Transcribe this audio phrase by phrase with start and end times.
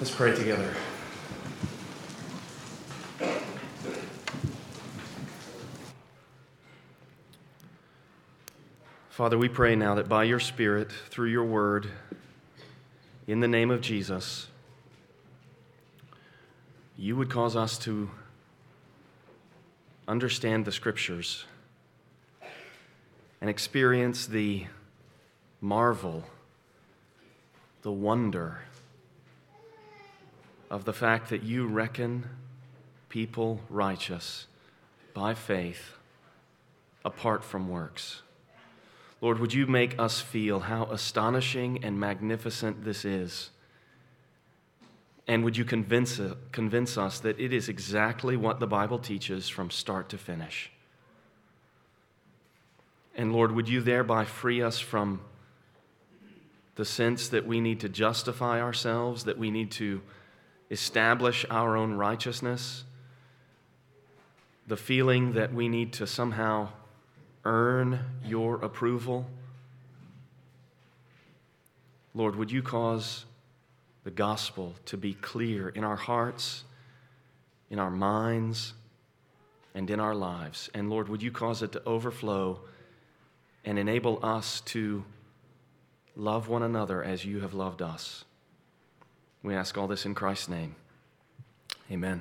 [0.00, 0.72] Let's pray together.
[9.10, 11.90] Father, we pray now that by your Spirit, through your word,
[13.26, 14.46] in the name of Jesus,
[16.96, 18.10] you would cause us to
[20.08, 21.44] understand the scriptures
[23.42, 24.64] and experience the
[25.60, 26.24] marvel,
[27.82, 28.60] the wonder
[30.70, 32.28] of the fact that you reckon
[33.08, 34.46] people righteous
[35.12, 35.94] by faith
[37.04, 38.22] apart from works.
[39.20, 43.50] Lord, would you make us feel how astonishing and magnificent this is?
[45.26, 46.20] And would you convince,
[46.52, 50.70] convince us that it is exactly what the Bible teaches from start to finish?
[53.14, 55.20] And Lord, would you thereby free us from
[56.76, 60.00] the sense that we need to justify ourselves, that we need to
[60.70, 62.84] establish our own righteousness,
[64.66, 66.68] the feeling that we need to somehow
[67.44, 69.26] earn your approval.
[72.14, 73.24] Lord, would you cause
[74.04, 76.64] the gospel to be clear in our hearts,
[77.68, 78.74] in our minds,
[79.74, 80.70] and in our lives?
[80.74, 82.60] And Lord, would you cause it to overflow
[83.64, 85.04] and enable us to
[86.16, 88.24] love one another as you have loved us?
[89.42, 90.76] We ask all this in Christ's name.
[91.90, 92.20] Amen.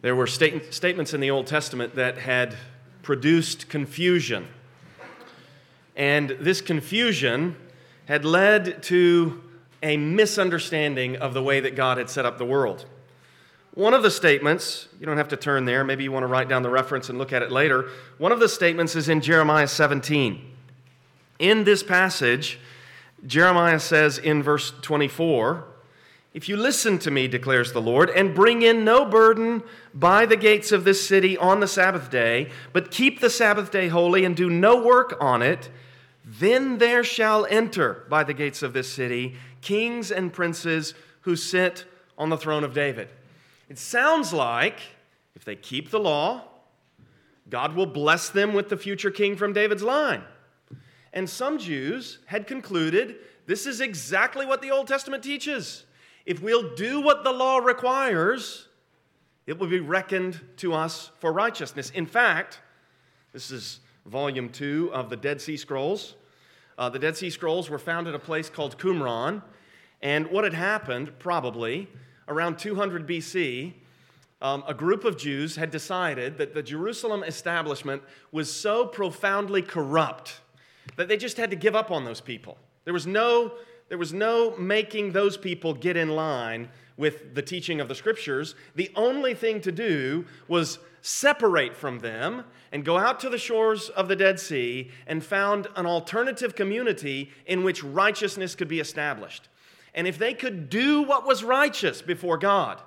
[0.00, 2.56] there were state- statements in the Old Testament that had
[3.02, 4.48] produced confusion.
[5.94, 7.56] And this confusion
[8.06, 9.42] had led to
[9.82, 12.86] a misunderstanding of the way that God had set up the world.
[13.74, 16.48] One of the statements, you don't have to turn there, maybe you want to write
[16.48, 17.88] down the reference and look at it later.
[18.18, 20.51] One of the statements is in Jeremiah 17.
[21.42, 22.60] In this passage,
[23.26, 25.64] Jeremiah says in verse 24,
[26.32, 30.36] If you listen to me, declares the Lord, and bring in no burden by the
[30.36, 34.36] gates of this city on the Sabbath day, but keep the Sabbath day holy and
[34.36, 35.68] do no work on it,
[36.24, 41.86] then there shall enter by the gates of this city kings and princes who sit
[42.16, 43.08] on the throne of David.
[43.68, 44.78] It sounds like
[45.34, 46.44] if they keep the law,
[47.50, 50.22] God will bless them with the future king from David's line.
[51.12, 55.84] And some Jews had concluded this is exactly what the Old Testament teaches.
[56.24, 58.68] If we'll do what the law requires,
[59.46, 61.90] it will be reckoned to us for righteousness.
[61.90, 62.60] In fact,
[63.32, 66.14] this is volume two of the Dead Sea Scrolls.
[66.78, 69.42] Uh, the Dead Sea Scrolls were found at a place called Qumran.
[70.00, 71.88] And what had happened, probably,
[72.28, 73.74] around 200 BC,
[74.40, 78.02] um, a group of Jews had decided that the Jerusalem establishment
[78.32, 80.40] was so profoundly corrupt
[80.96, 82.58] that they just had to give up on those people.
[82.84, 83.52] There was no,
[83.88, 88.54] there was no making those people get in line with the teaching of the scriptures.
[88.74, 93.88] The only thing to do was separate from them and go out to the shores
[93.90, 99.48] of the Dead Sea and found an alternative community in which righteousness could be established.
[99.94, 102.80] And if they could do what was righteous before God,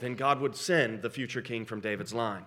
[0.00, 2.46] then God would send the future king from David's line.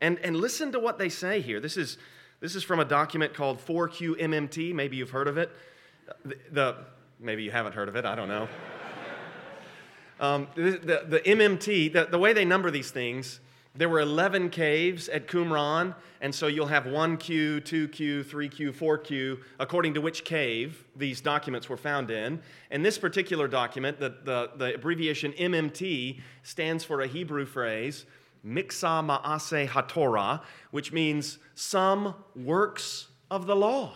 [0.00, 1.60] And, and listen to what they say here.
[1.60, 1.98] This is,
[2.40, 4.72] this is from a document called 4QMMT.
[4.72, 5.50] Maybe you've heard of it.
[6.24, 6.76] The, the
[7.18, 8.04] maybe you haven't heard of it.
[8.04, 8.48] I don't know.
[10.20, 13.40] um, the, the, the, MMT, the, the way they number these things,
[13.74, 19.94] there were 11 caves at Qumran, and so you'll have 1Q, 2Q, 3Q, 4Q, according
[19.94, 22.40] to which cave these documents were found in.
[22.70, 28.06] And this particular document, the, the, the abbreviation MMT, stands for a Hebrew phrase,
[28.48, 33.92] Miksah Ma'ase HaTorah, which means some works of the law,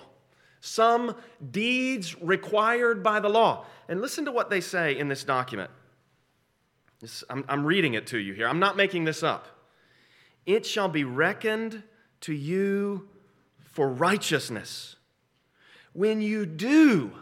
[0.60, 1.16] some
[1.50, 3.64] deeds required by the law.
[3.88, 5.70] And listen to what they say in this document.
[7.28, 8.46] I'm, I'm reading it to you here.
[8.46, 9.48] I'm not making this up.
[10.46, 11.82] It shall be reckoned
[12.22, 13.08] to you
[13.64, 14.96] for righteousness
[15.92, 17.12] when you do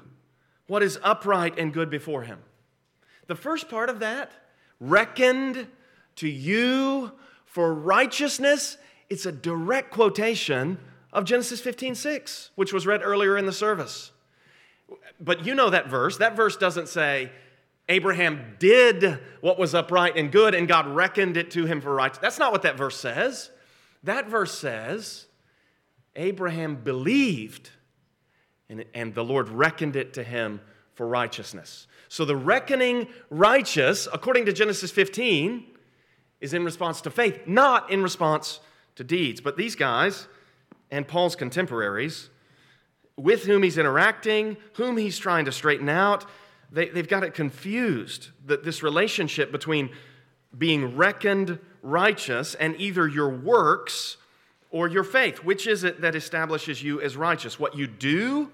[0.66, 2.38] what is upright and good before Him.
[3.26, 4.32] The first part of that,
[4.78, 5.66] reckoned
[6.20, 7.12] to you
[7.44, 8.76] for righteousness,
[9.08, 10.78] it's a direct quotation
[11.12, 14.12] of Genesis 15 6, which was read earlier in the service.
[15.20, 16.18] But you know that verse.
[16.18, 17.32] That verse doesn't say,
[17.88, 22.22] Abraham did what was upright and good, and God reckoned it to him for righteousness.
[22.22, 23.50] That's not what that verse says.
[24.04, 25.26] That verse says,
[26.16, 27.70] Abraham believed,
[28.68, 30.60] and, and the Lord reckoned it to him
[30.94, 31.86] for righteousness.
[32.08, 35.66] So the reckoning righteous, according to Genesis 15,
[36.40, 38.60] is in response to faith, not in response
[38.96, 39.40] to deeds.
[39.40, 40.26] But these guys
[40.90, 42.30] and Paul's contemporaries
[43.16, 46.24] with whom he's interacting, whom he's trying to straighten out.
[46.72, 49.90] They, they've got it confused that this relationship between
[50.56, 54.16] being reckoned righteous and either your works
[54.70, 55.44] or your faith.
[55.44, 57.58] Which is it that establishes you as righteous?
[57.58, 58.50] What you do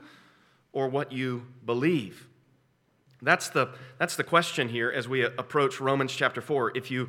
[0.72, 2.26] or what you believe?
[3.22, 6.76] That's the, that's the question here as we approach Romans chapter 4.
[6.76, 7.08] If you,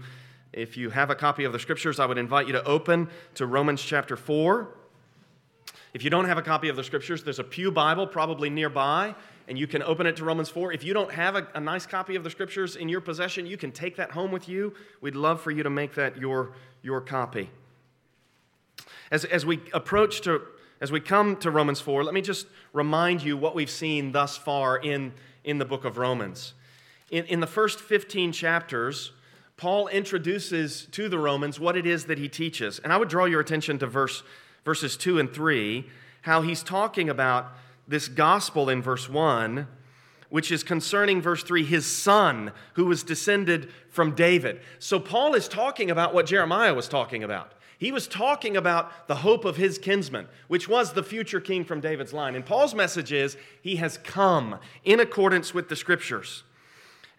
[0.58, 3.46] if you have a copy of the scriptures, I would invite you to open to
[3.46, 4.68] Romans chapter 4.
[5.94, 9.14] If you don't have a copy of the scriptures, there's a Pew Bible probably nearby,
[9.48, 10.74] and you can open it to Romans 4.
[10.74, 13.56] If you don't have a, a, nice copy of the scriptures in your possession, you
[13.56, 14.74] can take that home with you.
[15.00, 17.52] We'd love for you to make that your, your copy.
[19.12, 20.42] As, as we approach to,
[20.82, 24.38] as we come to Romans 4, let me just remind you what we've seen thus
[24.38, 25.14] far in,
[25.44, 26.54] in the book of Romans.
[27.12, 29.12] In, in the first 15 chapters,
[29.58, 32.80] Paul introduces to the Romans what it is that he teaches.
[32.80, 34.24] And I would draw your attention to verse,
[34.64, 35.86] verses 2 and 3,
[36.22, 37.52] how he's talking about
[37.88, 39.68] this gospel in verse 1
[40.30, 44.60] which is concerning verse 3 his son who was descended from David.
[44.80, 47.54] So Paul is talking about what Jeremiah was talking about.
[47.80, 51.80] He was talking about the hope of his kinsman, which was the future king from
[51.80, 52.36] David's line.
[52.36, 56.44] And Paul's message is he has come in accordance with the scriptures.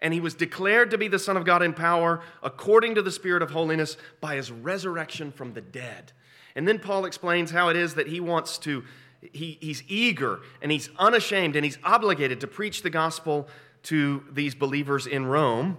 [0.01, 3.11] And he was declared to be the Son of God in power according to the
[3.11, 6.13] Spirit of holiness by his resurrection from the dead.
[6.55, 8.83] And then Paul explains how it is that he wants to,
[9.21, 13.47] he, he's eager and he's unashamed and he's obligated to preach the gospel
[13.83, 15.77] to these believers in Rome.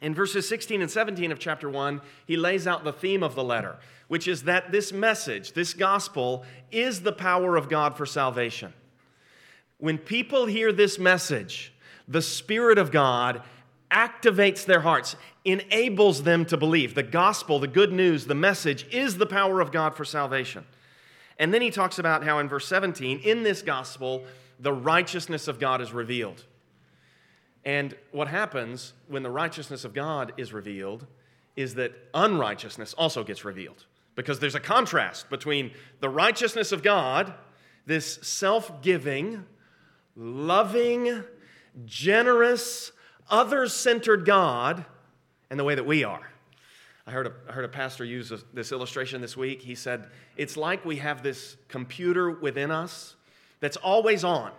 [0.00, 3.42] In verses 16 and 17 of chapter 1, he lays out the theme of the
[3.42, 8.72] letter, which is that this message, this gospel, is the power of God for salvation.
[9.78, 11.72] When people hear this message,
[12.08, 13.42] the Spirit of God
[13.90, 16.94] activates their hearts, enables them to believe.
[16.94, 20.64] The gospel, the good news, the message is the power of God for salvation.
[21.38, 24.24] And then he talks about how in verse 17, in this gospel,
[24.58, 26.44] the righteousness of God is revealed.
[27.64, 31.06] And what happens when the righteousness of God is revealed
[31.56, 33.84] is that unrighteousness also gets revealed.
[34.14, 37.34] Because there's a contrast between the righteousness of God,
[37.86, 39.44] this self giving,
[40.16, 41.22] loving,
[41.86, 42.92] generous,
[43.30, 44.84] other centered God,
[45.50, 46.30] and the way that we are.
[47.06, 49.62] I heard a, I heard a pastor use this illustration this week.
[49.62, 53.16] He said, It's like we have this computer within us
[53.60, 54.52] that's always on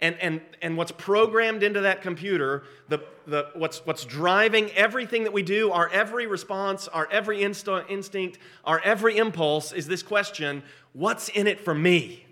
[0.00, 5.32] and, and, and what's programmed into that computer, the, the, what's, what's driving everything that
[5.32, 10.62] we do, our every response, our every insta- instinct, our every impulse is this question
[10.92, 12.26] what's in it for me?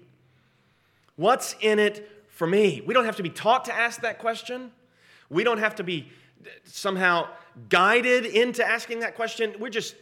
[1.17, 2.83] What's in it for me?
[2.85, 4.73] We don't have to be taught to ask that question.
[5.31, 6.09] We don't have to be
[6.65, 7.29] somehow
[7.69, 9.55] guided into asking that question.
[9.61, 9.95] We're just,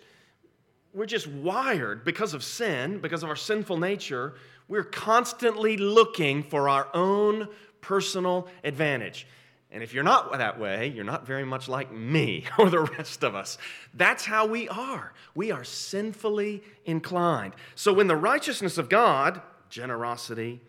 [0.95, 4.37] we're just wired because of sin, because of our sinful nature.
[4.69, 7.47] We're constantly looking for our own
[7.83, 9.27] personal advantage.
[9.71, 13.23] And if you're not that way, you're not very much like me or the rest
[13.23, 13.59] of us.
[13.93, 15.13] That's how we are.
[15.35, 17.53] We are sinfully inclined.
[17.75, 20.63] So when the righteousness of God, generosity,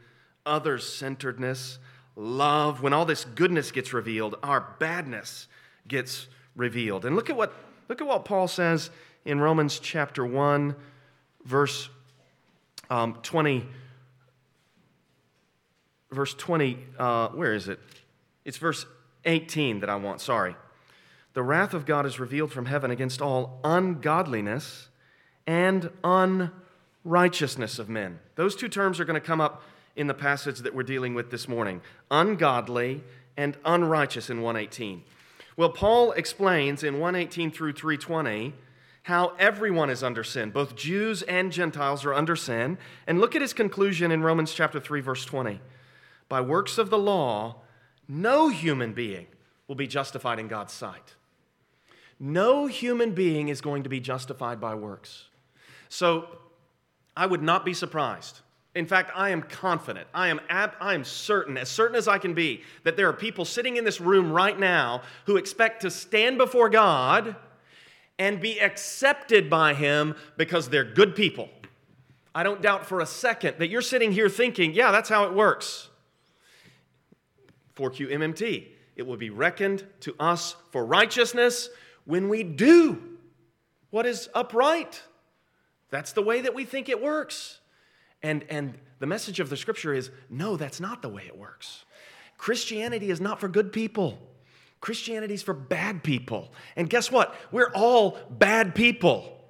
[0.46, 1.80] others centeredness,
[2.16, 5.48] love, when all this goodness gets revealed, our badness
[5.88, 7.06] gets revealed.
[7.06, 7.54] And look at what,
[7.90, 8.90] look at what Paul says
[9.26, 10.76] in Romans chapter 1,
[11.46, 11.90] verse
[12.90, 13.66] um, 20
[16.12, 17.80] verse 20, uh, where is it?
[18.46, 18.86] It's verse
[19.26, 20.56] 18 that I want, sorry.
[21.34, 24.90] The wrath of God is revealed from heaven against all ungodliness
[25.48, 28.20] and unrighteousness of men.
[28.36, 29.64] Those two terms are going to come up
[29.96, 33.04] in the passage that we're dealing with this morning ungodly
[33.38, 35.04] and unrighteous in 118.
[35.58, 38.54] Well, Paul explains in 118 through 320
[39.04, 40.52] how everyone is under sin.
[40.52, 42.78] Both Jews and Gentiles are under sin.
[43.08, 45.60] And look at his conclusion in Romans chapter 3 verse 20
[46.30, 47.58] by works of the law,
[48.08, 49.28] no human being
[49.68, 51.16] will be justified in God's sight.
[52.20, 55.26] No human being is going to be justified by works.
[55.90, 56.28] So
[57.18, 58.40] I would not be surprised.
[58.74, 62.18] In fact, I am confident, I am, ab- I am certain, as certain as I
[62.18, 65.92] can be, that there are people sitting in this room right now who expect to
[65.92, 67.36] stand before God
[68.18, 71.50] and be accepted by Him because they're good people.
[72.34, 75.34] I don't doubt for a second that you're sitting here thinking, yeah, that's how it
[75.34, 75.90] works.
[77.76, 78.68] 4Q MMT.
[78.96, 81.70] It will be reckoned to us for righteousness
[82.06, 83.02] when we do
[83.90, 85.02] what is upright.
[85.90, 87.60] That's the way that we think it works.
[88.24, 91.86] And, and the message of the scripture is no, that's not the way it works.
[92.38, 94.20] Christianity is not for good people.
[94.80, 96.52] Christianity is for bad people.
[96.76, 97.36] And guess what?
[97.52, 99.42] We're all bad people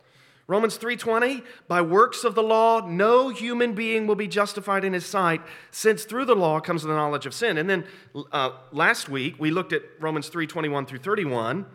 [0.51, 5.06] Romans 3:20 By works of the law no human being will be justified in his
[5.06, 7.58] sight since through the law comes the knowledge of sin.
[7.58, 7.86] And then
[8.34, 11.66] uh, last week we looked at Romans 3:21 through 31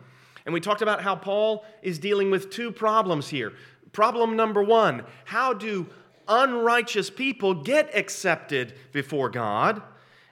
[0.45, 3.51] and we talked about how Paul is dealing with two problems here.
[3.93, 5.87] Problem number 1, how do
[6.27, 9.81] unrighteous people get accepted before God?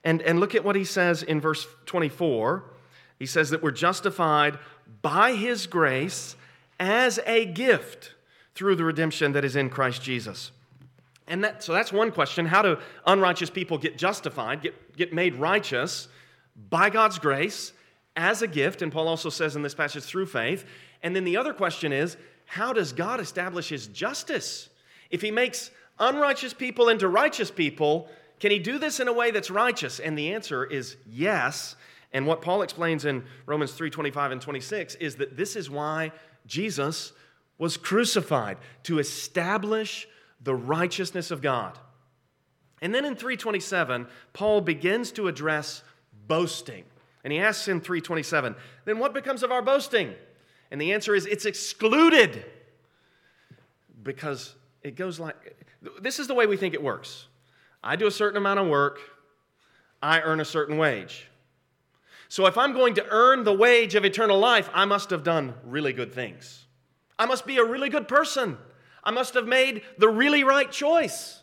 [0.04, 2.64] And, and look at what he says in verse 24.
[3.18, 4.60] He says that we're justified
[5.02, 6.36] by his grace
[6.80, 8.14] as a gift
[8.54, 10.52] through the redemption that is in Christ Jesus.
[11.28, 12.46] And that, so that's one question.
[12.46, 16.08] How do unrighteous people get justified, get, get made righteous
[16.70, 17.74] by God's grace
[18.16, 18.82] as a gift?
[18.82, 20.66] And Paul also says in this passage, through faith.
[21.02, 24.70] And then the other question is, how does God establish his justice?
[25.10, 28.10] If he makes unrighteous people into righteous people,
[28.40, 30.00] can he do this in a way that's righteous?
[30.00, 31.76] And the answer is yes.
[32.14, 36.12] And what Paul explains in Romans 3 25 and 26 is that this is why
[36.46, 37.14] Jesus
[37.58, 40.08] was crucified to establish
[40.42, 41.78] the righteousness of God.
[42.82, 45.82] And then in 327, Paul begins to address
[46.28, 46.84] boasting.
[47.24, 50.14] And he asks in 327, then what becomes of our boasting?
[50.70, 52.46] And the answer is it's excluded.
[54.04, 55.36] Because it goes like
[56.00, 57.26] this is the way we think it works.
[57.84, 59.00] I do a certain amount of work,
[60.02, 61.28] I earn a certain wage.
[62.30, 65.56] So if I'm going to earn the wage of eternal life, I must have done
[65.66, 66.66] really good things.
[67.18, 68.58] I must be a really good person.
[69.04, 71.42] I must have made the really right choice.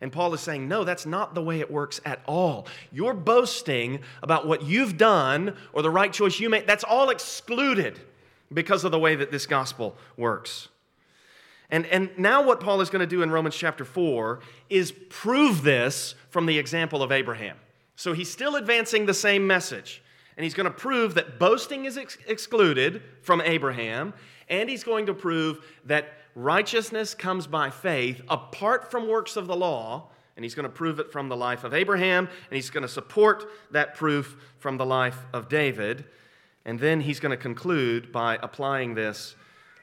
[0.00, 2.68] And Paul is saying, no, that's not the way it works at all.
[2.92, 6.66] You're boasting about what you've done or the right choice you made.
[6.66, 7.98] That's all excluded
[8.52, 10.68] because of the way that this gospel works.
[11.70, 15.62] And, and now, what Paul is going to do in Romans chapter 4 is prove
[15.62, 17.58] this from the example of Abraham.
[17.94, 20.02] So he's still advancing the same message.
[20.36, 24.14] And he's going to prove that boasting is ex- excluded from Abraham.
[24.48, 29.56] And he's going to prove that righteousness comes by faith apart from works of the
[29.56, 30.08] law.
[30.36, 32.28] And he's going to prove it from the life of Abraham.
[32.28, 36.04] And he's going to support that proof from the life of David.
[36.64, 39.34] And then he's going to conclude by applying this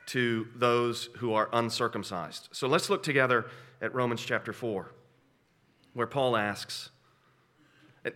[0.07, 2.49] to those who are uncircumcised.
[2.51, 3.45] So let's look together
[3.81, 4.91] at Romans chapter 4,
[5.93, 6.89] where Paul asks.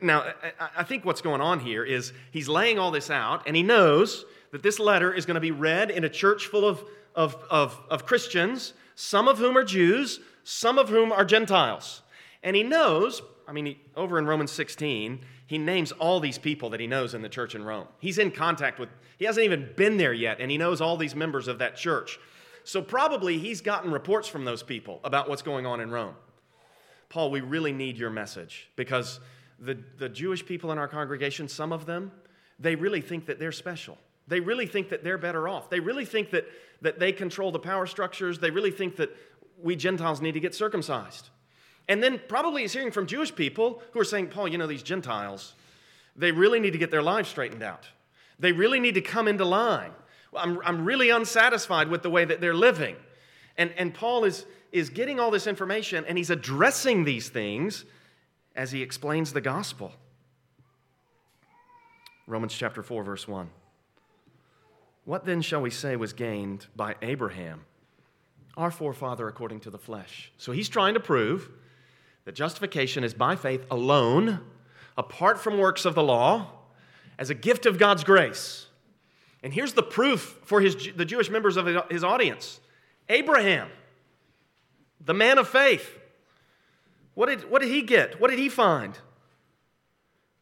[0.02, 0.34] Now,
[0.78, 4.26] I think what's going on here is he's laying all this out, and he knows
[4.52, 6.84] that this letter is going to be read in a church full of,
[7.16, 12.02] of, of, of Christians, some of whom are Jews, some of whom are Gentiles.
[12.44, 15.20] And he knows, I mean, over in Romans 16,
[15.50, 17.88] he names all these people that he knows in the church in Rome.
[17.98, 18.88] He's in contact with,
[19.18, 22.20] he hasn't even been there yet, and he knows all these members of that church.
[22.64, 26.14] So probably he's gotten reports from those people about what's going on in Rome.
[27.10, 29.20] Paul, we really need your message because
[29.58, 32.12] the, the Jewish people in our congregation, some of them,
[32.60, 33.98] they really think that they're special.
[34.28, 35.72] They really think that they're better off.
[35.72, 36.46] They really think that,
[36.84, 38.38] that they control the power structures.
[38.38, 39.10] They really think that
[39.60, 41.32] we Gentiles need to get circumcised.
[41.90, 44.84] And then probably he's hearing from Jewish people who are saying, Paul, you know, these
[44.84, 45.56] Gentiles,
[46.16, 47.88] they really need to get their lives straightened out.
[48.38, 49.92] They really need to come into line.
[50.34, 52.96] I'm, I'm really unsatisfied with the way that they're living.
[53.58, 57.86] And, and Paul is, is getting all this information and he's addressing these things
[58.56, 59.92] as he explains the gospel.
[62.28, 63.50] Romans chapter 4, verse 1.
[65.06, 67.66] What then shall we say was gained by Abraham,
[68.56, 70.32] our forefather according to the flesh?
[70.38, 71.50] So he's trying to prove
[72.30, 74.40] that justification is by faith alone,
[74.96, 76.46] apart from works of the law,
[77.18, 78.68] as a gift of God's grace.
[79.42, 82.60] And here's the proof for his, the Jewish members of his audience
[83.10, 83.68] Abraham,
[85.04, 85.98] the man of faith.
[87.16, 88.22] What did, what did he get?
[88.22, 88.96] What did he find?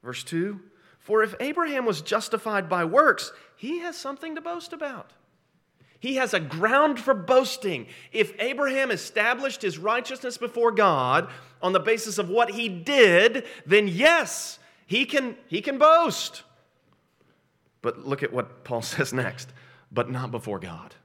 [0.04, 0.60] Verse 2
[1.00, 5.14] For if Abraham was justified by works, he has something to boast about.
[6.00, 7.88] He has a ground for boasting.
[8.12, 11.30] If Abraham established his righteousness before God
[11.62, 16.44] on the basis of what he did, then yes, he can, he can boast.
[17.82, 19.50] But look at what Paul says next
[19.92, 20.96] but not before God.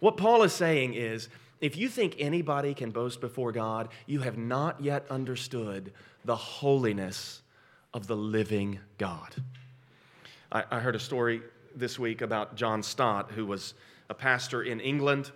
[0.00, 1.28] What Paul is saying is
[1.60, 5.92] if you think anybody can boast before God, you have not yet understood
[6.24, 7.42] the holiness
[7.94, 9.34] of the living God.
[10.52, 11.40] I, I heard a story
[11.74, 13.74] this week about John Stott, who was
[14.08, 15.30] a pastor in England.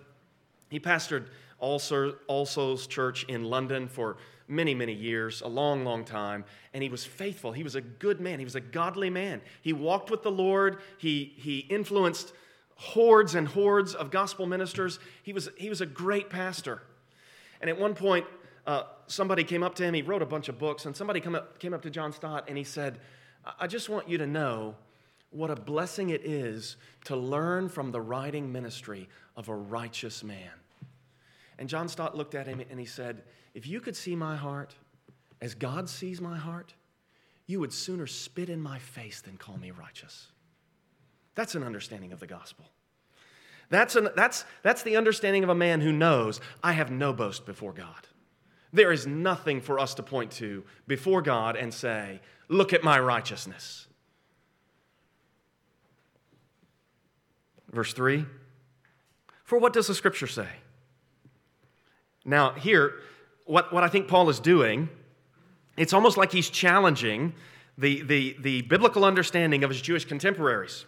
[0.69, 1.27] He pastored
[1.59, 4.17] All Souls Church in London for
[4.49, 7.53] many, many years, a long, long time, and he was faithful.
[7.53, 8.39] He was a good man.
[8.39, 9.41] He was a godly man.
[9.63, 10.79] He walked with the Lord.
[10.99, 12.33] He, he influenced
[12.75, 14.99] hordes and hordes of gospel ministers.
[15.23, 16.83] He was, he was a great pastor.
[17.61, 18.27] And at one point,
[18.67, 19.95] uh, somebody came up to him.
[19.95, 22.45] He wrote a bunch of books, and somebody come up, came up to John Stott
[22.49, 23.01] and he said,
[23.59, 24.75] I just want you to know
[25.31, 30.51] what a blessing it is to learn from the writing ministry of a righteous man.
[31.59, 33.23] And John Stott looked at him and he said,
[33.55, 34.75] If you could see my heart
[35.41, 36.75] as God sees my heart,
[37.47, 40.29] you would sooner spit in my face than call me righteous.
[41.35, 42.67] That's an understanding of the gospel.
[43.71, 47.47] That's, an, that's, that's the understanding of a man who knows I have no boast
[47.47, 48.09] before God.
[48.73, 52.99] There is nothing for us to point to before God and say, Look at my
[52.99, 53.87] righteousness.
[57.71, 58.25] Verse 3
[59.45, 60.49] For what does the scripture say?
[62.25, 62.95] Now, here,
[63.47, 64.89] what, what I think Paul is doing,
[65.77, 67.35] it's almost like he's challenging
[67.79, 70.85] the, the, the biblical understanding of his Jewish contemporaries.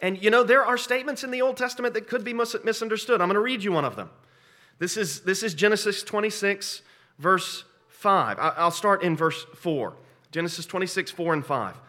[0.00, 3.20] And you know, there are statements in the Old Testament that could be misunderstood.
[3.20, 4.08] I'm going to read you one of them.
[4.78, 6.80] This is, this is Genesis 26,
[7.18, 8.38] verse 5.
[8.40, 9.94] I'll start in verse 4.
[10.32, 11.80] Genesis 26, 4 and 5.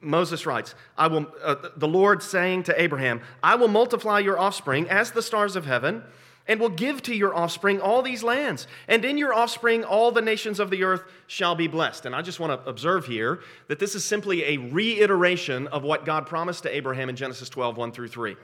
[0.00, 4.88] Moses writes, I will, uh, the Lord saying to Abraham, I will multiply your offspring
[4.88, 6.02] as the stars of heaven
[6.48, 8.66] and will give to your offspring all these lands.
[8.88, 12.06] And in your offspring, all the nations of the earth shall be blessed.
[12.06, 16.04] And I just want to observe here that this is simply a reiteration of what
[16.04, 18.36] God promised to Abraham in Genesis 12, 1 through 3.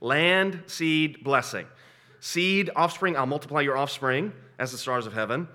[0.00, 1.66] Land, seed, blessing.
[2.20, 5.48] Seed, offspring, I'll multiply your offspring as the stars of heaven.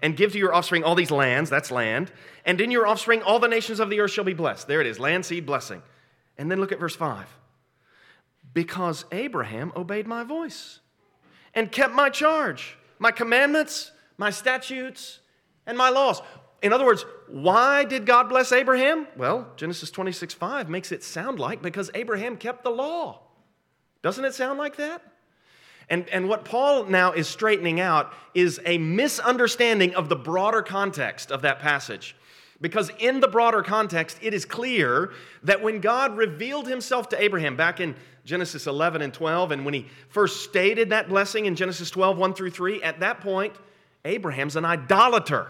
[0.00, 2.12] And give to your offspring all these lands, that's land.
[2.44, 4.68] And in your offspring, all the nations of the earth shall be blessed.
[4.68, 5.82] There it is land, seed, blessing.
[6.36, 7.26] And then look at verse 5.
[8.54, 10.80] Because Abraham obeyed my voice
[11.54, 15.18] and kept my charge, my commandments, my statutes,
[15.66, 16.22] and my laws.
[16.62, 19.06] In other words, why did God bless Abraham?
[19.16, 23.20] Well, Genesis 26 5 makes it sound like because Abraham kept the law.
[24.02, 25.02] Doesn't it sound like that?
[25.90, 31.30] And, and what Paul now is straightening out is a misunderstanding of the broader context
[31.32, 32.14] of that passage.
[32.60, 35.12] Because in the broader context, it is clear
[35.44, 39.74] that when God revealed himself to Abraham back in Genesis 11 and 12, and when
[39.74, 43.54] he first stated that blessing in Genesis 12, 1 through 3, at that point,
[44.04, 45.46] Abraham's an idolater.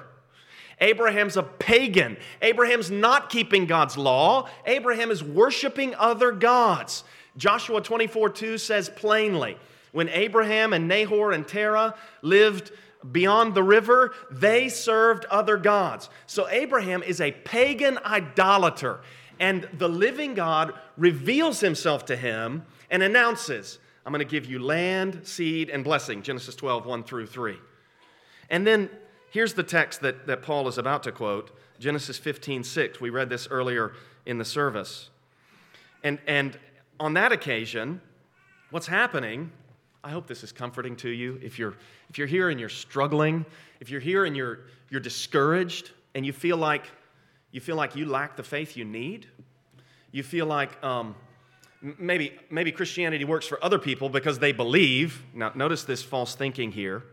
[0.80, 2.16] Abraham's a pagan.
[2.40, 4.48] Abraham's not keeping God's law.
[4.66, 7.02] Abraham is worshiping other gods.
[7.36, 9.56] Joshua 24, 2 says plainly,
[9.98, 12.70] when Abraham and Nahor and Terah lived
[13.10, 16.08] beyond the river, they served other gods.
[16.28, 19.00] So Abraham is a pagan idolater.
[19.40, 24.60] And the living God reveals himself to him and announces, I'm going to give you
[24.60, 26.22] land, seed, and blessing.
[26.22, 27.56] Genesis 12, 1 through 3.
[28.50, 28.90] And then
[29.30, 33.00] here's the text that, that Paul is about to quote Genesis 15, 6.
[33.00, 35.10] We read this earlier in the service.
[36.04, 36.56] And, and
[37.00, 38.00] on that occasion,
[38.70, 39.50] what's happening
[40.04, 41.40] I hope this is comforting to you.
[41.42, 41.74] If you're,
[42.08, 43.44] if you're here and you're struggling,
[43.80, 46.84] if you're here and you're, you're discouraged and you feel like
[47.50, 49.26] you feel like you lack the faith you need,
[50.12, 51.14] you feel like um,
[51.80, 55.24] maybe, maybe Christianity works for other people because they believe.
[55.34, 57.04] Now, notice this false thinking here.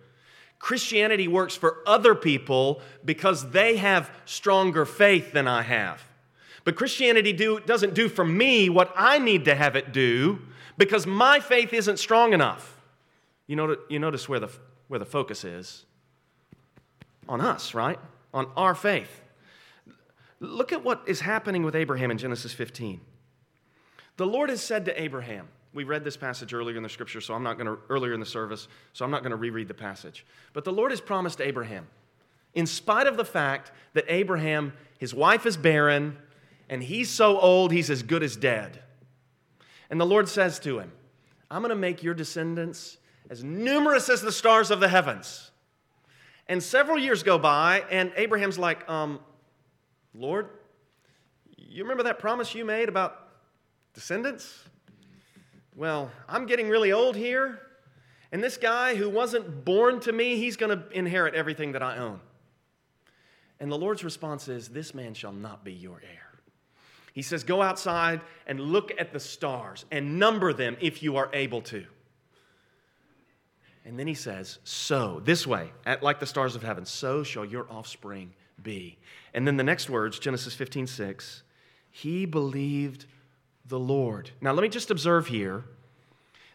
[0.59, 6.03] Christianity works for other people because they have stronger faith than I have.
[6.63, 10.41] But Christianity do, doesn't do for me what I need to have it do
[10.77, 12.74] because my faith isn't strong enough.
[13.47, 14.49] You, notice, you notice where the,
[14.87, 15.85] where the focus is
[17.27, 17.99] on us, right?
[18.33, 19.21] On our faith.
[20.39, 23.01] Look at what is happening with Abraham in Genesis 15.
[24.17, 27.33] The Lord has said to Abraham, we read this passage earlier in the scripture, so
[27.33, 29.73] I'm not going to, earlier in the service, so I'm not going to reread the
[29.73, 30.25] passage.
[30.53, 31.87] But the Lord has promised Abraham,
[32.53, 36.17] in spite of the fact that Abraham, his wife is barren,
[36.69, 38.81] and he's so old, he's as good as dead.
[39.89, 40.91] And the Lord says to him,
[41.51, 42.97] I'm going to make your descendants
[43.29, 45.51] as numerous as the stars of the heavens.
[46.47, 49.19] And several years go by, and Abraham's like, um,
[50.13, 50.49] Lord,
[51.57, 53.29] you remember that promise you made about
[53.93, 54.63] descendants?
[55.75, 57.59] Well, I'm getting really old here,
[58.31, 61.97] and this guy who wasn't born to me, he's going to inherit everything that I
[61.97, 62.19] own.
[63.59, 66.39] And the Lord's response is, This man shall not be your heir.
[67.13, 71.29] He says, Go outside and look at the stars and number them if you are
[71.33, 71.85] able to.
[73.85, 77.45] And then he says, So, this way, at, like the stars of heaven, so shall
[77.45, 78.97] your offspring be.
[79.33, 81.43] And then the next words, Genesis 15, 6,
[81.91, 83.05] he believed
[83.67, 84.31] the Lord.
[84.41, 85.63] Now, let me just observe here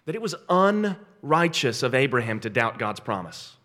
[0.07, 3.57] that it was unrighteous of Abraham to doubt God's promise,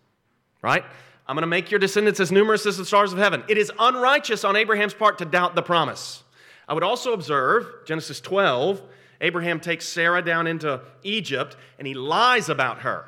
[0.62, 0.84] right?
[1.26, 3.42] I'm going to make your descendants as numerous as the stars of heaven.
[3.48, 6.22] It is unrighteous on Abraham's part to doubt the promise.
[6.68, 8.80] I would also observe, Genesis 12,
[9.20, 13.06] Abraham takes Sarah down into Egypt and he lies about her.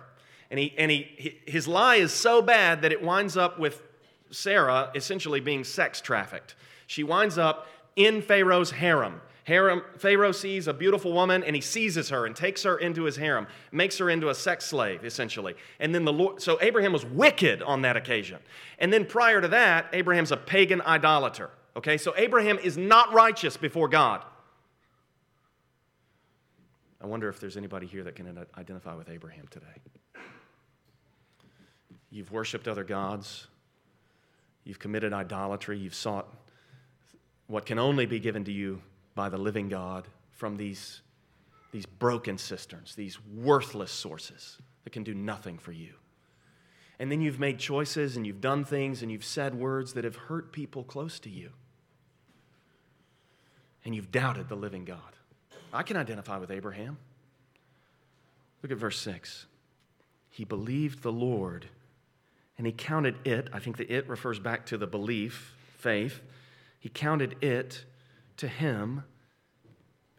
[0.50, 3.82] And, he, and he, his lie is so bad that it winds up with
[4.30, 6.54] Sarah essentially being sex trafficked.
[6.86, 9.20] She winds up in Pharaoh's harem.
[9.44, 13.16] Harem, Pharaoh sees a beautiful woman and he seizes her and takes her into his
[13.16, 15.54] harem, makes her into a sex slave, essentially.
[15.80, 18.40] And then the Lord, so Abraham was wicked on that occasion.
[18.78, 21.50] And then prior to that, Abraham's a pagan idolater.
[21.76, 24.22] Okay, so Abraham is not righteous before God.
[27.00, 29.66] I wonder if there's anybody here that can identify with Abraham today.
[32.10, 33.46] You've worshiped other gods,
[34.64, 36.26] you've committed idolatry, you've sought
[37.46, 38.80] what can only be given to you
[39.14, 41.02] by the living God from these,
[41.72, 45.94] these broken cisterns, these worthless sources that can do nothing for you.
[46.98, 50.16] And then you've made choices and you've done things and you've said words that have
[50.16, 51.50] hurt people close to you.
[53.84, 54.98] And you've doubted the living God.
[55.72, 56.98] I can identify with Abraham.
[58.62, 59.46] Look at verse 6.
[60.30, 61.66] He believed the Lord
[62.58, 63.48] and he counted it.
[63.52, 66.20] I think the it refers back to the belief, faith.
[66.80, 67.84] He counted it
[68.36, 69.04] to him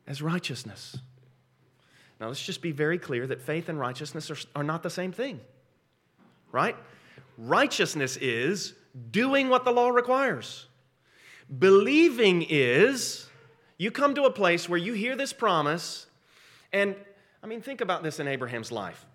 [0.07, 0.97] as righteousness.
[2.19, 5.11] Now, let's just be very clear that faith and righteousness are, are not the same
[5.11, 5.39] thing,
[6.51, 6.75] right?
[7.37, 8.73] Righteousness is
[9.11, 10.65] doing what the law requires.
[11.57, 13.27] Believing is
[13.77, 16.07] you come to a place where you hear this promise,
[16.73, 16.95] and
[17.41, 19.05] I mean, think about this in Abraham's life.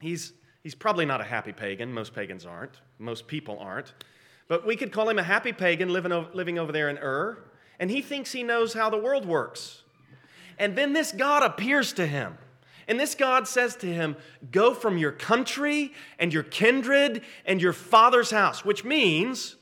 [0.00, 1.92] He's, he's probably not a happy pagan.
[1.92, 3.92] Most pagans aren't, most people aren't.
[4.48, 7.38] But we could call him a happy pagan living, living over there in Ur
[7.80, 9.82] and he thinks he knows how the world works.
[10.58, 12.36] And then this God appears to him.
[12.86, 14.16] And this God says to him,
[14.52, 19.56] Go from your country and your kindred and your father's house, which means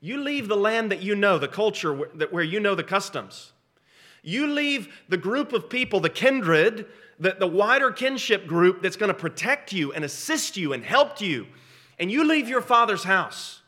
[0.00, 3.52] you leave the land that you know, the culture where you know the customs.
[4.22, 6.86] You leave the group of people, the kindred,
[7.20, 11.20] the, the wider kinship group that's going to protect you and assist you and help
[11.20, 11.46] you.
[11.98, 13.60] And you leave your father's house.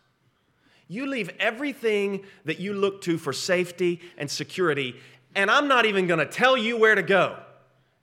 [0.89, 4.97] You leave everything that you look to for safety and security,
[5.35, 7.39] and I'm not even going to tell you where to go.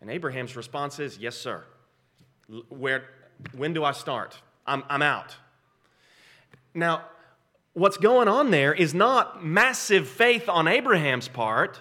[0.01, 1.63] And Abraham's response is, Yes, sir.
[2.69, 3.03] Where,
[3.55, 4.39] when do I start?
[4.65, 5.35] I'm, I'm out.
[6.73, 7.03] Now,
[7.73, 11.79] what's going on there is not massive faith on Abraham's part.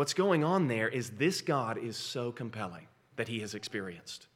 [0.00, 2.86] What's going on there is this God is so compelling
[3.16, 4.28] that he has experienced.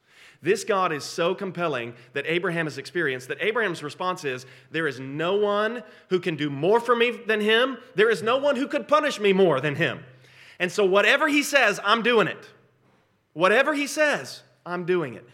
[0.43, 5.01] This God is so compelling that Abraham has experienced that Abraham's response is There is
[5.01, 7.79] no one who can do more for me than him.
[7.95, 10.05] There is no one who could punish me more than him.
[10.59, 12.51] And so, whatever he says, I'm doing it.
[13.33, 15.27] Whatever he says, I'm doing it.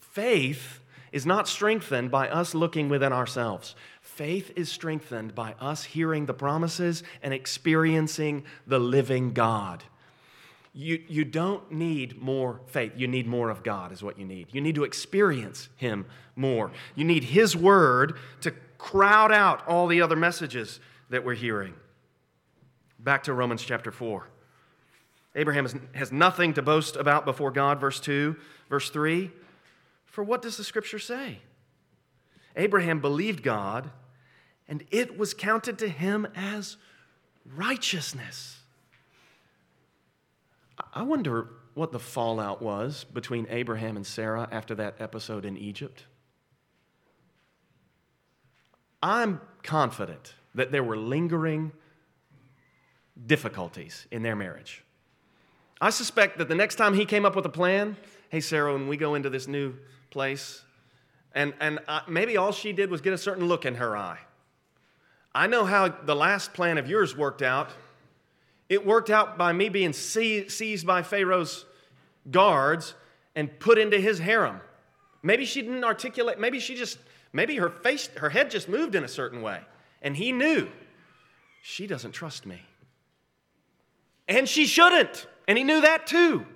[0.00, 0.80] Faith
[1.12, 3.74] is not strengthened by us looking within ourselves.
[4.14, 9.82] Faith is strengthened by us hearing the promises and experiencing the living God.
[10.74, 12.92] You, you don't need more faith.
[12.94, 14.48] You need more of God, is what you need.
[14.52, 16.04] You need to experience Him
[16.36, 16.72] more.
[16.94, 21.72] You need His Word to crowd out all the other messages that we're hearing.
[22.98, 24.28] Back to Romans chapter 4.
[25.36, 28.36] Abraham has nothing to boast about before God, verse 2.
[28.68, 29.30] Verse 3
[30.04, 31.38] For what does the scripture say?
[32.56, 33.90] Abraham believed God,
[34.68, 36.76] and it was counted to him as
[37.56, 38.60] righteousness.
[40.94, 46.04] I wonder what the fallout was between Abraham and Sarah after that episode in Egypt.
[49.02, 51.72] I'm confident that there were lingering
[53.26, 54.84] difficulties in their marriage.
[55.80, 57.96] I suspect that the next time he came up with a plan,
[58.28, 59.74] hey, Sarah, when we go into this new
[60.10, 60.62] place,
[61.34, 64.18] and, and I, maybe all she did was get a certain look in her eye.
[65.34, 67.70] I know how the last plan of yours worked out.
[68.68, 71.64] It worked out by me being seized by Pharaoh's
[72.30, 72.94] guards
[73.34, 74.60] and put into his harem.
[75.22, 76.98] Maybe she didn't articulate, maybe she just,
[77.32, 79.60] maybe her face, her head just moved in a certain way.
[80.02, 80.68] And he knew
[81.62, 82.60] she doesn't trust me.
[84.28, 85.26] And she shouldn't.
[85.46, 86.46] And he knew that too.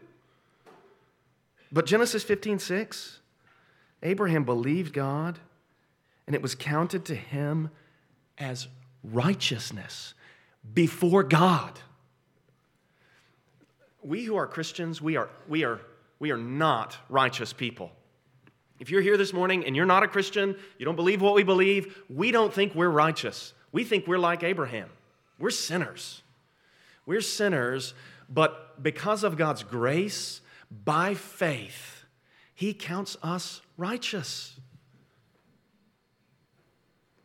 [1.71, 3.21] But Genesis 15, 6,
[4.03, 5.39] Abraham believed God,
[6.27, 7.71] and it was counted to him
[8.39, 8.69] as
[9.03, 10.15] righteousness
[10.75, 11.79] before God
[14.07, 15.81] we who are Christians, we are, we are,
[16.21, 17.91] we are not righteous people.
[18.79, 21.43] If you're here this morning and you're not a Christian, you don't believe what we
[21.43, 23.53] believe, we don't think we're righteous.
[23.73, 24.89] We think we're like Abraham.
[25.41, 26.23] We're sinners.
[27.05, 27.95] We're sinners,
[28.29, 30.41] but because of God's grace,
[30.85, 32.05] by faith,
[32.55, 34.55] He counts us righteous.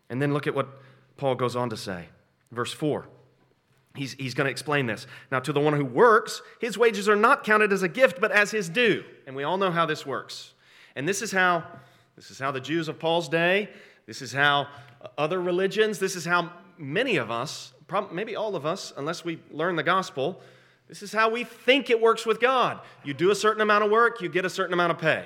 [0.09, 0.80] And then look at what
[1.21, 2.05] Paul goes on to say.
[2.51, 3.07] Verse 4.
[3.95, 5.05] He's, he's going to explain this.
[5.31, 8.31] Now, to the one who works, his wages are not counted as a gift, but
[8.31, 9.03] as his due.
[9.27, 10.55] And we all know how this works.
[10.95, 11.63] And this is how,
[12.15, 13.69] this is how the Jews of Paul's day,
[14.07, 14.65] this is how
[15.15, 17.71] other religions, this is how many of us,
[18.11, 20.41] maybe all of us, unless we learn the gospel,
[20.89, 22.79] This is how we think it works with God.
[23.03, 25.25] You do a certain amount of work, you get a certain amount of pay.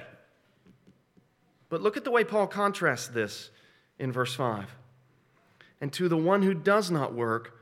[1.70, 3.50] But look at the way Paul contrasts this
[3.98, 4.76] in verse 5.
[5.82, 7.60] And to the one who does not work,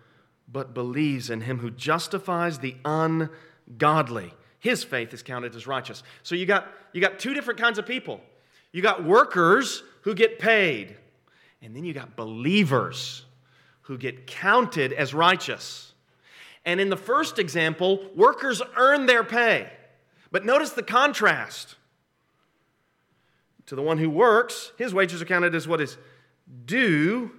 [0.48, 6.04] but believes in him who justifies the ungodly, his faith is counted as righteous.
[6.22, 8.22] So you got, you got two different kinds of people.
[8.72, 10.96] You got workers who get paid,
[11.62, 13.26] and then you got believers
[13.84, 15.94] who get counted as righteous.
[16.66, 19.70] And in the first example, workers earn their pay.
[20.32, 21.76] But notice the contrast.
[23.68, 25.98] To the one who works, his wages are counted as what is
[26.66, 27.32] due.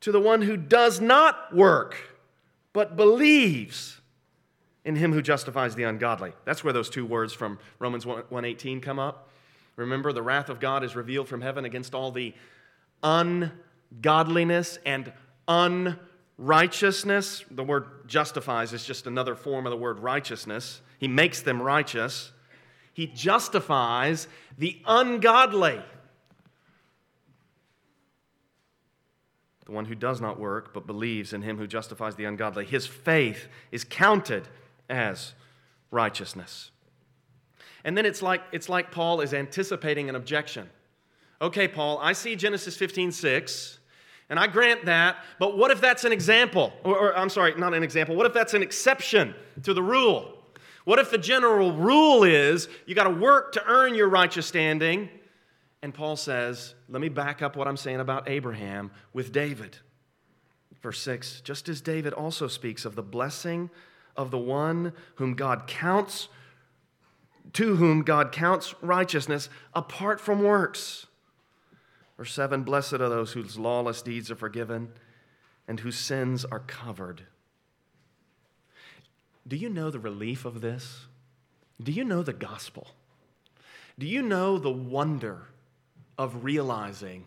[0.00, 1.96] To the one who does not work,
[2.72, 4.00] but believes
[4.84, 6.32] in him who justifies the ungodly.
[6.44, 9.28] That's where those two words from Romans 1:18 come up.
[9.76, 12.34] Remember the wrath of God is revealed from heaven against all the
[13.02, 15.12] ungodliness and
[15.48, 17.44] unrighteousness.
[17.50, 20.80] The word justifies is just another form of the word righteousness.
[20.98, 22.32] He makes them righteous.
[22.92, 25.82] He justifies the ungodly.
[29.70, 32.64] The one who does not work but believes in him who justifies the ungodly.
[32.64, 34.48] His faith is counted
[34.88, 35.32] as
[35.92, 36.72] righteousness.
[37.84, 40.68] And then it's like, it's like Paul is anticipating an objection.
[41.40, 43.78] Okay, Paul, I see Genesis 15 6,
[44.28, 46.72] and I grant that, but what if that's an example?
[46.82, 48.16] Or, or, I'm sorry, not an example.
[48.16, 50.36] What if that's an exception to the rule?
[50.84, 55.08] What if the general rule is you got to work to earn your righteous standing?
[55.80, 59.78] And Paul says, let me back up what I'm saying about Abraham with David.
[60.82, 63.70] Verse 6 Just as David also speaks of the blessing
[64.16, 66.28] of the one whom God counts,
[67.52, 71.06] to whom God counts righteousness apart from works.
[72.16, 74.90] Verse 7 Blessed are those whose lawless deeds are forgiven
[75.68, 77.22] and whose sins are covered.
[79.46, 81.06] Do you know the relief of this?
[81.80, 82.88] Do you know the gospel?
[83.96, 85.46] Do you know the wonder
[86.20, 87.26] of realizing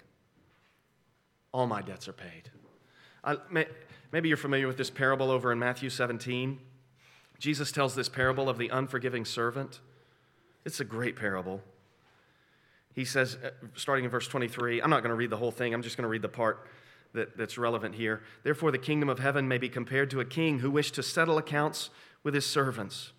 [1.52, 2.52] all my debts are paid?
[3.24, 3.66] I, may,
[4.12, 6.60] maybe you're familiar with this parable over in Matthew 17.
[7.40, 9.80] Jesus tells this parable of the unforgiving servant.
[10.64, 11.62] It's a great parable.
[12.94, 15.74] He says, uh, starting in verse 23, I'm not going to read the whole thing,
[15.74, 16.68] I'm just going to read the part
[17.14, 18.22] that, that's relevant here.
[18.44, 21.40] Therefore, the kingdom of heaven may be compared to a king who wished to settle
[21.40, 21.90] accounts
[22.22, 23.12] with his servants.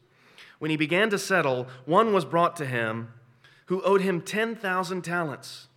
[0.60, 3.08] When he began to settle, one was brought to him
[3.66, 5.68] who owed him 10,000 talents.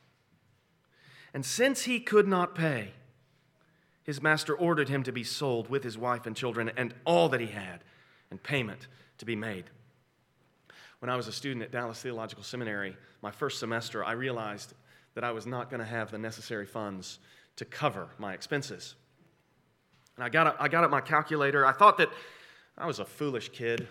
[1.34, 2.92] And since he could not pay,
[4.04, 7.42] his master ordered him to be sold with his wife and children and all that
[7.42, 7.84] he had,
[8.32, 9.66] and payment to be made.
[11.00, 14.74] When I was a student at Dallas Theological Seminary, my first semester, I realized
[15.14, 17.20] that I was not going to have the necessary funds
[17.58, 18.96] to cover my expenses.
[20.16, 21.66] And I got, up, I got up my calculator.
[21.66, 22.10] I thought that
[22.78, 23.88] I was a foolish kid.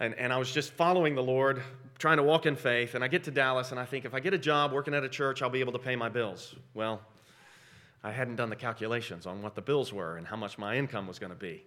[0.00, 1.62] And, and I was just following the Lord,
[1.98, 2.94] trying to walk in faith.
[2.94, 5.04] And I get to Dallas, and I think if I get a job working at
[5.04, 6.54] a church, I'll be able to pay my bills.
[6.74, 7.00] Well,
[8.02, 11.06] I hadn't done the calculations on what the bills were and how much my income
[11.06, 11.64] was going to be.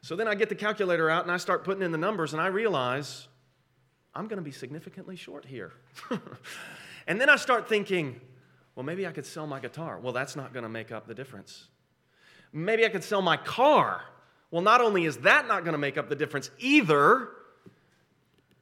[0.00, 2.40] So then I get the calculator out and I start putting in the numbers, and
[2.40, 3.28] I realize
[4.14, 5.72] I'm going to be significantly short here.
[7.06, 8.20] and then I start thinking,
[8.74, 9.98] well, maybe I could sell my guitar.
[9.98, 11.66] Well, that's not going to make up the difference.
[12.52, 14.02] Maybe I could sell my car.
[14.50, 17.28] Well, not only is that not going to make up the difference either,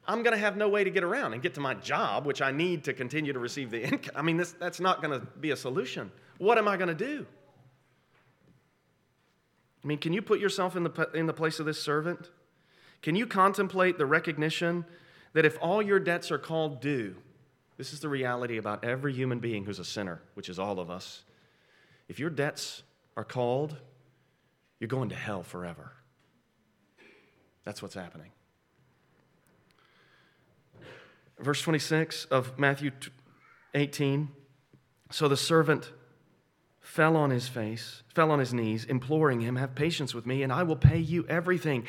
[0.07, 2.43] I'm going to have no way to get around and get to my job, which
[2.43, 4.15] I need to continue to receive the income.
[4.15, 6.13] I mean, this, that's not going to be a solution.
[6.39, 7.27] What am I going to do?
[9.83, 12.31] I mean, can you put yourself in the, in the place of this servant?
[13.03, 14.87] Can you contemplate the recognition
[15.35, 17.17] that if all your debts are called due,
[17.77, 20.91] this is the reality about every human being who's a sinner, which is all of
[20.91, 21.25] us.
[22.09, 22.83] If your debts
[23.17, 23.77] are called,
[24.79, 25.93] you're going to hell forever.
[27.65, 28.31] That's what's happening.
[31.45, 32.91] Verse 26 of Matthew
[33.75, 34.31] 18
[35.11, 35.93] So the servant
[36.81, 40.51] fell on his face, fell on his knees, imploring him, Have patience with me, and
[40.51, 41.85] I will pay you everything,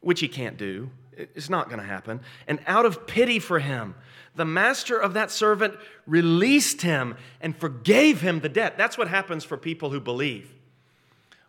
[0.00, 0.90] which he can't do.
[1.16, 2.20] It's not going to happen.
[2.46, 3.94] And out of pity for him,
[4.34, 5.74] the master of that servant
[6.06, 8.76] released him and forgave him the debt.
[8.76, 10.54] That's what happens for people who believe.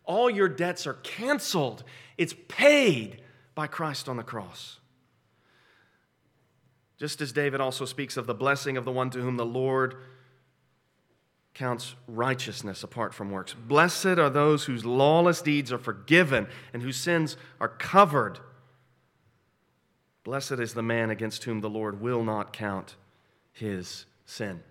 [0.05, 1.83] All your debts are canceled,
[2.17, 3.21] it's paid
[3.55, 4.80] by Christ on the cross.
[7.01, 9.95] Just as David also speaks of the blessing of the one to whom the Lord
[11.55, 13.55] counts righteousness apart from works.
[13.55, 18.37] Blessed are those whose lawless deeds are forgiven and whose sins are covered.
[20.23, 22.95] Blessed is the man against whom the Lord will not count
[23.51, 24.61] his sin.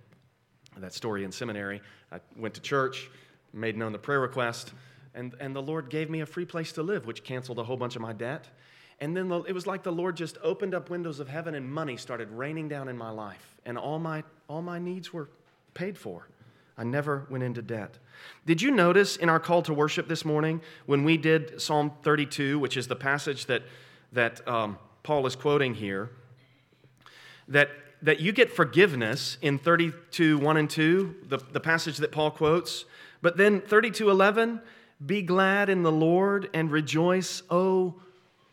[0.77, 3.11] That story in seminary, I went to church,
[3.53, 4.73] made known the prayer request,
[5.16, 7.77] and, and the Lord gave me a free place to live, which canceled a whole
[7.77, 8.47] bunch of my debt.
[9.01, 11.71] And then the, it was like the Lord just opened up windows of heaven and
[11.71, 13.57] money started raining down in my life.
[13.65, 15.29] And all my, all my needs were
[15.73, 16.29] paid for.
[16.77, 17.99] I never went into debt.
[18.47, 22.59] Did you notice in our call to worship this morning when we did Psalm 32,
[22.59, 23.63] which is the passage that,
[24.13, 26.11] that um, Paul is quoting here,
[27.49, 27.71] that,
[28.03, 32.85] that you get forgiveness in 32, 1 and 2, the, the passage that Paul quotes,
[33.23, 34.61] but then 32, 11,
[35.05, 37.95] be glad in the Lord and rejoice, O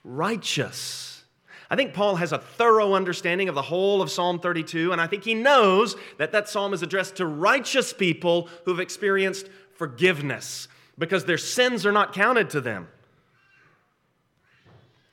[0.08, 1.24] righteous.
[1.70, 5.08] I think Paul has a thorough understanding of the whole of Psalm 32, and I
[5.08, 11.26] think he knows that that psalm is addressed to righteous people who've experienced forgiveness because
[11.26, 12.88] their sins are not counted to them.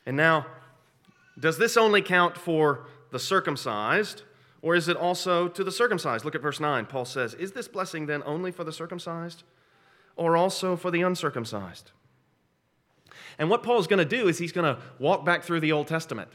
[0.07, 0.47] And now,
[1.39, 4.23] does this only count for the circumcised,
[4.63, 6.25] or is it also to the circumcised?
[6.25, 6.87] Look at verse 9.
[6.87, 9.43] Paul says, Is this blessing then only for the circumcised,
[10.15, 11.91] or also for the uncircumcised?
[13.39, 15.87] And what Paul's going to do is he's going to walk back through the Old
[15.87, 16.31] Testament.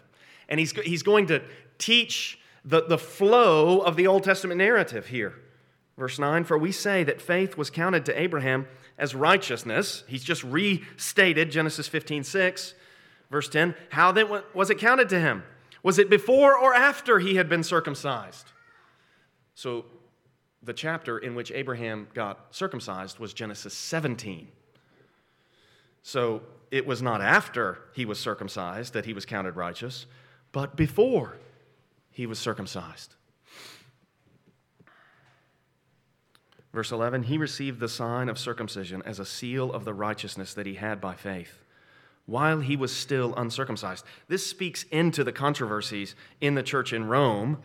[0.48, 1.42] And he's, he's going to
[1.78, 5.36] teach the, the flow of the Old Testament narrative here.
[5.98, 10.04] Verse 9 For we say that faith was counted to Abraham as righteousness.
[10.08, 12.74] He's just restated Genesis 15 6.
[13.30, 15.44] Verse 10 How then was it counted to him?
[15.84, 18.52] Was it before or after he had been circumcised?
[19.56, 19.86] So
[20.64, 24.48] the chapter in which Abraham got circumcised was Genesis 17.
[26.02, 30.06] So it was not after he was circumcised that he was counted righteous,
[30.52, 31.38] but before
[32.12, 33.16] he was circumcised.
[36.74, 40.68] Verse 11, he received the sign of circumcision as a seal of the righteousness that
[40.68, 41.64] he had by faith
[42.30, 44.06] while he was still uncircumcised.
[44.28, 47.58] This speaks into the controversies in the church in Rome,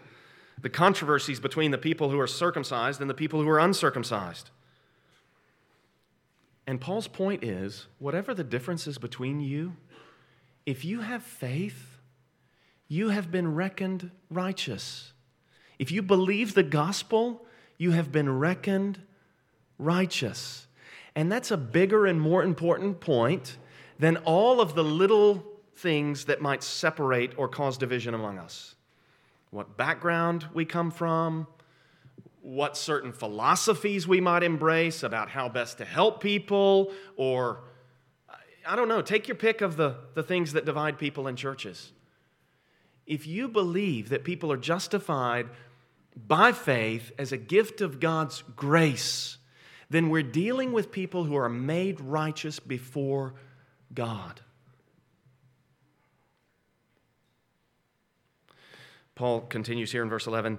[0.61, 4.51] the controversies between the people who are circumcised and the people who are uncircumcised.
[6.67, 9.77] And Paul's point is whatever the differences between you,
[10.65, 11.99] if you have faith,
[12.89, 15.13] you have been reckoned righteous.
[15.79, 17.45] If you believe the gospel,
[17.77, 19.01] you have been reckoned
[19.79, 20.67] righteous.
[21.15, 23.59] And that's a bigger and more important point
[23.99, 25.45] than all of the little
[25.77, 28.75] things that might separate or cause division among us.
[29.51, 31.47] What background we come from,
[32.45, 37.65] what certain philosophies we might embrace about how best to help people, or
[38.67, 41.93] I don't know, take your pick of the, the things that divide people in churches.
[43.07, 45.49] If you believe that people are justified
[46.15, 49.39] by faith as a gift of God's grace,
[49.89, 53.37] then we're dealing with people who are made righteous before
[53.95, 54.43] God.
[59.15, 60.59] Paul continues here in verse 11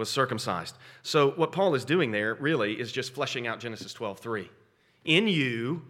[0.00, 0.76] was circumcised.
[1.04, 4.50] So what Paul is doing there really is just fleshing out Genesis 12:3.
[5.04, 5.82] In you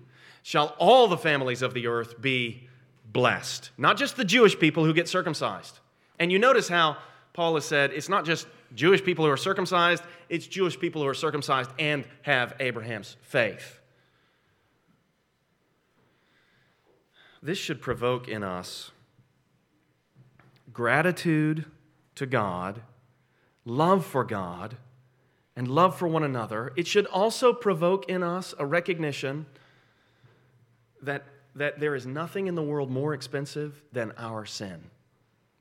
[0.43, 2.69] shall all the families of the earth be
[3.07, 3.71] blessed.
[3.79, 5.79] Not just the Jewish people who get circumcised.
[6.19, 6.99] And you notice how
[7.33, 11.09] Paul has said it's not just Jewish people who are circumcised, it's Jewish people who
[11.09, 13.81] are circumcised and have Abraham's faith.
[17.43, 18.91] This should provoke in us
[20.73, 21.65] gratitude
[22.15, 22.83] to God
[23.71, 24.77] love for God,
[25.57, 29.47] and love for one another, it should also provoke in us a recognition
[31.03, 34.83] that, that there is nothing in the world more expensive than our sin,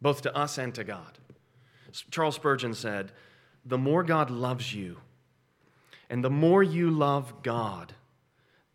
[0.02, 1.18] both to us and to God.
[2.12, 3.12] Charles Spurgeon said,
[3.66, 4.98] The more God loves you,
[6.10, 7.94] and the more you love God,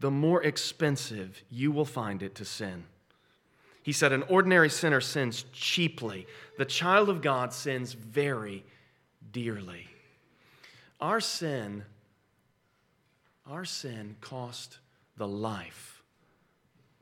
[0.01, 2.85] the more expensive you will find it to sin.
[3.83, 6.27] He said, An ordinary sinner sins cheaply.
[6.59, 8.65] The child of God sins very
[9.35, 9.89] dearly.
[11.01, 11.85] Our sin,
[13.47, 14.79] our sin cost
[15.19, 16.03] the life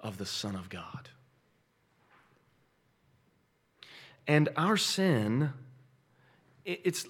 [0.00, 1.10] of the Son of God.
[4.26, 5.52] And our sin,
[6.64, 7.06] it's,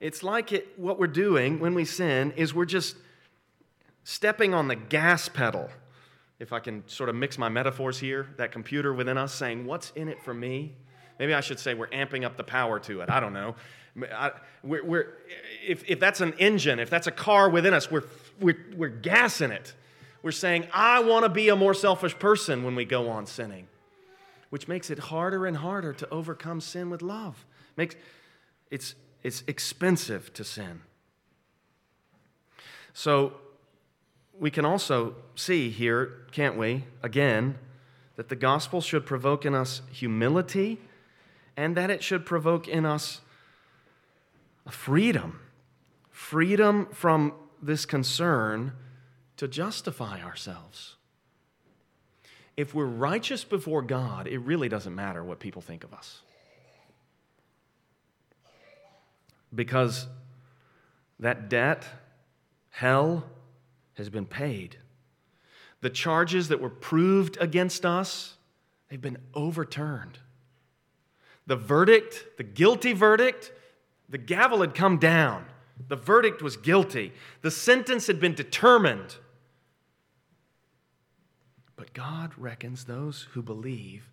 [0.00, 2.96] it's like it, what we're doing when we sin is we're just
[4.04, 5.68] stepping on the gas pedal.
[6.38, 9.90] If I can sort of mix my metaphors here, that computer within us saying, What's
[9.90, 10.74] in it for me?
[11.18, 13.10] Maybe I should say we're amping up the power to it.
[13.10, 13.54] I don't know.
[14.62, 15.06] We're, we're,
[15.66, 18.04] if, if that's an engine, if that's a car within us, we're,
[18.40, 19.74] we're, we're gassing it.
[20.22, 23.66] We're saying, I want to be a more selfish person when we go on sinning.
[24.50, 27.46] which makes it harder and harder to overcome sin with love.
[27.76, 27.94] Makes,
[28.70, 30.82] it's, it's expensive to sin.
[32.92, 33.34] So
[34.38, 37.56] we can also see here, can't we, again,
[38.16, 40.78] that the gospel should provoke in us humility
[41.56, 43.20] and that it should provoke in us
[44.70, 45.40] freedom.
[46.10, 48.72] Freedom from this concern
[49.36, 50.96] to justify ourselves.
[52.56, 56.20] If we're righteous before God, it really doesn't matter what people think of us.
[59.54, 60.06] Because
[61.18, 61.84] that debt,
[62.70, 63.24] hell,
[63.94, 64.76] has been paid.
[65.80, 68.34] The charges that were proved against us,
[68.88, 70.18] they've been overturned.
[71.46, 73.52] The verdict, the guilty verdict,
[74.10, 75.46] the gavel had come down.
[75.88, 77.12] The verdict was guilty.
[77.42, 79.16] The sentence had been determined.
[81.76, 84.10] But God reckons those who believe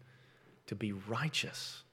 [0.68, 1.84] to be righteous.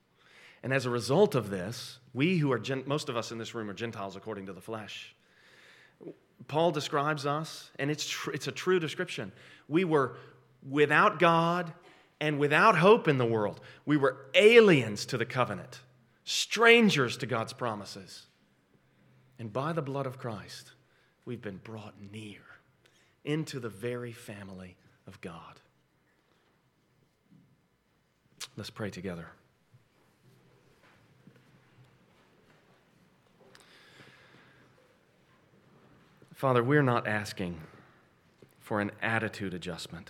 [0.63, 3.69] And as a result of this, we who are, most of us in this room
[3.69, 5.13] are Gentiles according to the flesh.
[6.47, 9.31] Paul describes us, and it's, tr- it's a true description.
[9.67, 10.15] We were
[10.67, 11.73] without God
[12.19, 13.59] and without hope in the world.
[13.85, 15.81] We were aliens to the covenant,
[16.25, 18.25] strangers to God's promises.
[19.39, 20.71] And by the blood of Christ,
[21.23, 22.41] we've been brought near
[23.23, 24.75] into the very family
[25.07, 25.59] of God.
[28.57, 29.27] Let's pray together.
[36.33, 37.59] Father, we're not asking
[38.59, 40.09] for an attitude adjustment.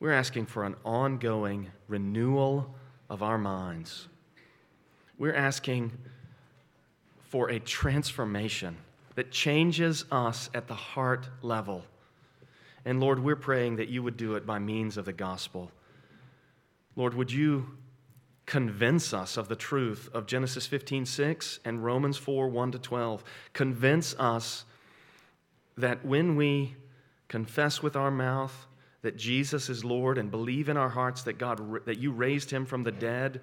[0.00, 2.74] We're asking for an ongoing renewal
[3.08, 4.08] of our minds.
[5.18, 5.92] We're asking
[7.28, 8.76] for a transformation
[9.14, 11.84] that changes us at the heart level.
[12.84, 15.70] And Lord, we're praying that you would do it by means of the gospel.
[16.94, 17.76] Lord, would you
[18.44, 23.24] convince us of the truth of Genesis 15, 6 and Romans 4, 1 to 12?
[23.52, 24.64] Convince us
[25.76, 26.76] that when we
[27.28, 28.66] confess with our mouth
[29.02, 32.64] that Jesus is Lord and believe in our hearts that God that you raised him
[32.66, 33.40] from the dead,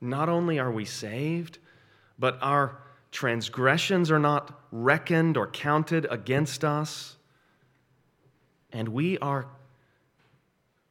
[0.00, 1.58] not only are we saved,
[2.18, 2.78] but our
[3.10, 7.16] transgressions are not reckoned or counted against us,
[8.72, 9.46] and we are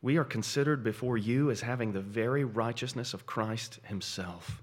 [0.01, 4.61] we are considered before you as having the very righteousness of Christ himself.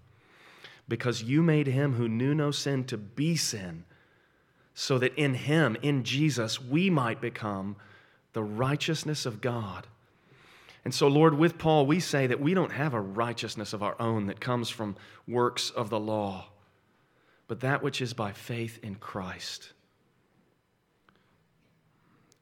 [0.89, 3.85] Because you made him who knew no sin to be sin,
[4.75, 7.77] so that in him, in Jesus, we might become
[8.33, 9.87] the righteousness of God.
[10.85, 13.97] And so, Lord, with Paul, we say that we don't have a righteousness of our
[14.01, 16.47] own that comes from works of the law,
[17.49, 19.73] but that which is by faith in Christ.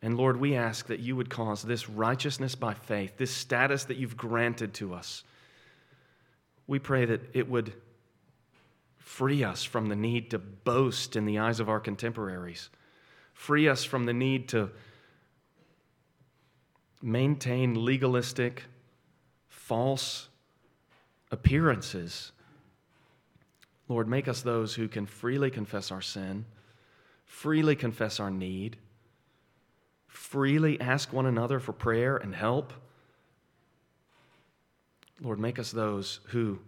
[0.03, 3.97] And Lord, we ask that you would cause this righteousness by faith, this status that
[3.97, 5.22] you've granted to us,
[6.66, 7.72] we pray that it would
[8.97, 12.70] free us from the need to boast in the eyes of our contemporaries,
[13.34, 14.70] free us from the need to
[17.03, 18.64] maintain legalistic,
[19.48, 20.28] false
[21.30, 22.32] appearances.
[23.88, 26.44] Lord, make us those who can freely confess our sin,
[27.26, 28.76] freely confess our need,
[30.07, 32.72] freely ask one another for prayer and help.
[35.20, 36.61] Lord, make us those who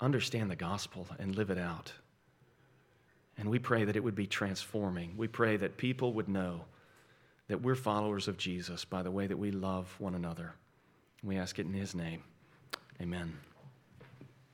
[0.00, 1.92] understand the gospel and live it out.
[3.38, 5.14] And we pray that it would be transforming.
[5.16, 6.64] We pray that people would know
[7.48, 10.54] that we're followers of Jesus by the way that we love one another.
[11.22, 12.22] We ask it in His name.
[13.00, 13.38] Amen.